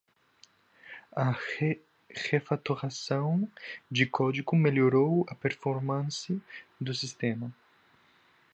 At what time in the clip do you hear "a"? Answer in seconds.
1.15-1.35, 5.29-5.35